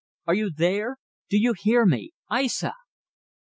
Are 0.25 0.33
you 0.33 0.49
there? 0.49 0.97
Do 1.29 1.37
you 1.37 1.53
hear 1.53 1.85
me? 1.85 2.09
Aissa!" 2.31 2.73